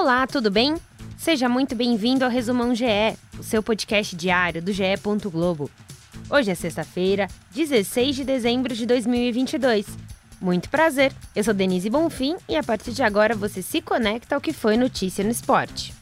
[0.00, 0.76] Olá, tudo bem?
[1.16, 4.84] Seja muito bem-vindo ao Resumão GE, o seu podcast diário do GE.
[5.24, 5.68] Globo.
[6.30, 9.86] Hoje é sexta-feira, 16 de dezembro de 2022.
[10.40, 14.40] Muito prazer, eu sou Denise Bonfim e a partir de agora você se conecta ao
[14.40, 15.92] que foi notícia no esporte.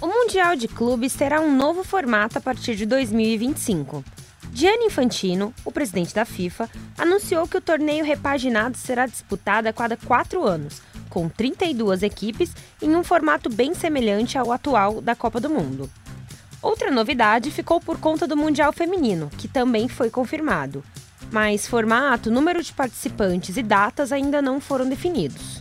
[0.00, 4.02] O Mundial de Clubes terá um novo formato a partir de 2025.
[4.52, 6.68] Gianni Infantino, o presidente da FIFA,
[6.98, 12.94] anunciou que o torneio repaginado será disputado a cada quatro anos, com 32 equipes em
[12.94, 15.90] um formato bem semelhante ao atual da Copa do Mundo.
[16.60, 20.84] Outra novidade ficou por conta do Mundial Feminino, que também foi confirmado.
[21.32, 25.59] Mas formato, número de participantes e datas ainda não foram definidos.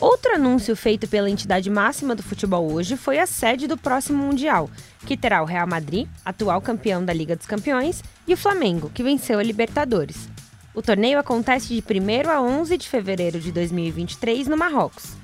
[0.00, 4.70] Outro anúncio feito pela entidade máxima do futebol hoje foi a sede do próximo Mundial,
[5.04, 9.02] que terá o Real Madrid, atual campeão da Liga dos Campeões, e o Flamengo, que
[9.02, 10.28] venceu a Libertadores.
[10.72, 15.16] O torneio acontece de 1 a 11 de fevereiro de 2023 no Marrocos.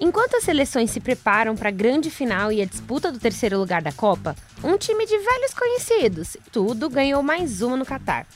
[0.00, 3.82] Enquanto as seleções se preparam para a grande final e a disputa do terceiro lugar
[3.82, 4.34] da Copa,
[4.64, 8.26] um time de velhos conhecidos, tudo ganhou mais uma no Catar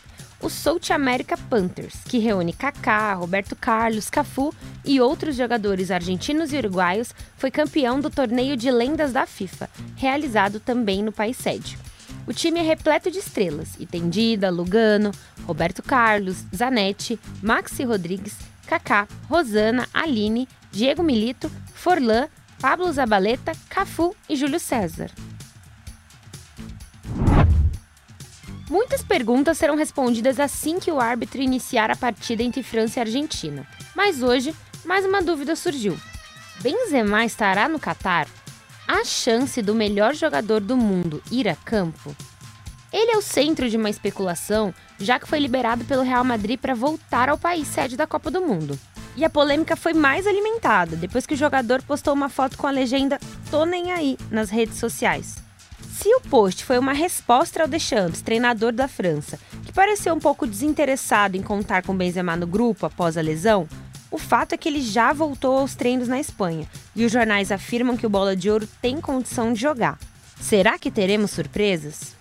[0.45, 6.59] o South America Panthers, que reúne Kaká, Roberto Carlos, Cafu e outros jogadores argentinos e
[6.59, 11.79] uruguaios, foi campeão do torneio de lendas da FIFA, realizado também no país sede.
[12.27, 15.13] O time é repleto de estrelas e tem Dida, Lugano,
[15.47, 18.37] Roberto Carlos, Zanetti, Maxi Rodrigues,
[18.67, 22.29] Kaká, Rosana, Aline, Diego Milito, Forlan,
[22.61, 25.11] Pablo Zabaleta, Cafu e Júlio César.
[28.75, 33.65] Muitas perguntas serão respondidas assim que o árbitro iniciar a partida entre França e Argentina.
[33.95, 34.53] Mas hoje,
[34.85, 35.97] mais uma dúvida surgiu.
[36.61, 38.27] Benzema estará no Catar?
[38.85, 42.17] Há chance do melhor jogador do mundo ir a campo?
[42.93, 46.75] Ele é o centro de uma especulação, já que foi liberado pelo Real Madrid para
[46.75, 48.77] voltar ao país sede da Copa do Mundo.
[49.17, 52.73] E a polêmica foi mais alimentada depois que o jogador postou uma foto com a
[52.73, 53.21] legenda
[53.53, 55.44] Tô nem aí nas redes sociais.
[55.97, 60.45] Se o post foi uma resposta ao Deschamps, treinador da França, que pareceu um pouco
[60.45, 63.69] desinteressado em contar com Benzema no grupo após a lesão,
[64.11, 67.97] o fato é que ele já voltou aos treinos na Espanha e os jornais afirmam
[67.97, 69.97] que o Bola de Ouro tem condição de jogar.
[70.41, 72.17] Será que teremos surpresas?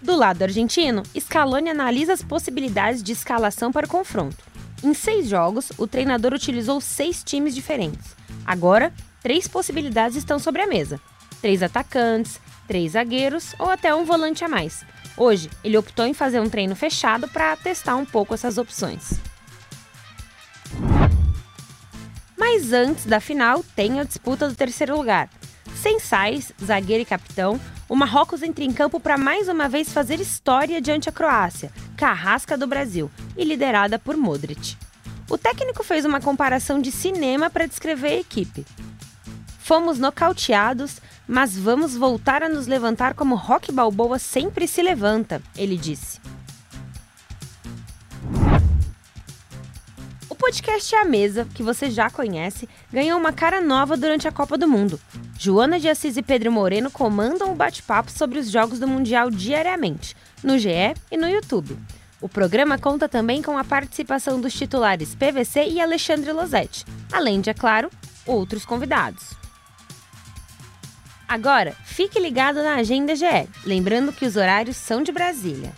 [0.00, 4.44] Do lado argentino, Scaloni analisa as possibilidades de escalação para o confronto.
[4.84, 8.14] Em seis jogos, o treinador utilizou seis times diferentes.
[8.46, 11.00] Agora, três possibilidades estão sobre a mesa:
[11.42, 14.84] três atacantes, três zagueiros ou até um volante a mais.
[15.16, 19.20] Hoje, ele optou em fazer um treino fechado para testar um pouco essas opções.
[22.38, 25.28] Mas antes da final, tem a disputa do terceiro lugar.
[25.74, 30.20] Sem Sais, zagueiro e capitão, o Marrocos entra em campo para mais uma vez fazer
[30.20, 34.76] história diante a Croácia, carrasca do Brasil, e liderada por Modric.
[35.28, 38.64] O técnico fez uma comparação de cinema para descrever a equipe.
[39.72, 45.78] Fomos nocauteados, mas vamos voltar a nos levantar como Rock Balboa sempre se levanta, ele
[45.78, 46.20] disse.
[50.28, 54.58] O podcast a Mesa, que você já conhece, ganhou uma cara nova durante a Copa
[54.58, 55.00] do Mundo.
[55.38, 60.14] Joana de Assis e Pedro Moreno comandam o bate-papo sobre os jogos do Mundial diariamente,
[60.44, 61.78] no GE e no YouTube.
[62.20, 67.48] O programa conta também com a participação dos titulares PVC e Alexandre Losetti, além de,
[67.48, 67.88] é claro,
[68.26, 69.40] outros convidados.
[71.32, 75.72] Agora, fique ligado na Agenda GE, lembrando que os horários são de Brasília.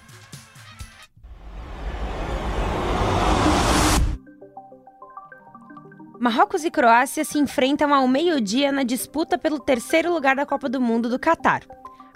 [6.19, 10.81] Marrocos e Croácia se enfrentam ao meio-dia na disputa pelo terceiro lugar da Copa do
[10.81, 11.62] Mundo do Catar.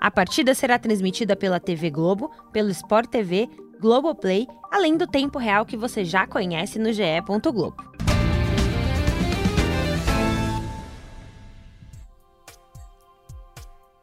[0.00, 3.48] A partida será transmitida pela TV Globo, pelo Sport TV,
[3.81, 7.04] Globoplay, além do tempo real que você já conhece no ge.
[7.53, 7.88] Globo.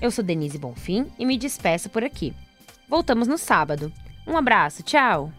[0.00, 2.34] Eu sou Denise Bonfim e me despeço por aqui.
[2.88, 3.92] Voltamos no sábado.
[4.26, 5.32] Um abraço, tchau!